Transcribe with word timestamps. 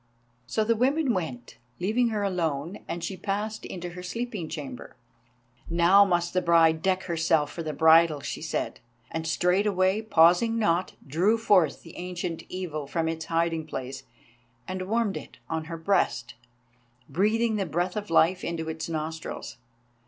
So 0.47 0.63
the 0.63 0.75
women 0.75 1.13
went, 1.13 1.59
leaving 1.79 2.07
her 2.07 2.23
alone, 2.23 2.79
and 2.87 3.03
she 3.03 3.15
passed 3.15 3.65
into 3.67 3.89
her 3.91 4.01
sleeping 4.01 4.49
chamber. 4.49 4.95
"Now 5.69 6.05
must 6.05 6.33
the 6.33 6.41
bride 6.41 6.81
deck 6.81 7.03
herself 7.03 7.51
for 7.51 7.61
the 7.61 7.71
bridal," 7.71 8.19
she 8.21 8.41
said, 8.41 8.79
and 9.11 9.27
straightway, 9.27 10.01
pausing 10.01 10.57
not, 10.57 10.93
drew 11.05 11.37
forth 11.37 11.83
the 11.83 11.95
Ancient 11.97 12.41
Evil 12.49 12.87
from 12.87 13.07
its 13.07 13.25
hiding 13.25 13.67
place 13.67 14.01
and 14.67 14.81
warmed 14.87 15.17
it 15.17 15.37
on 15.47 15.65
her 15.65 15.77
breast, 15.77 16.33
breathing 17.07 17.57
the 17.57 17.67
breath 17.67 17.95
of 17.95 18.09
life 18.09 18.43
into 18.43 18.69
its 18.69 18.89
nostrils. 18.89 19.57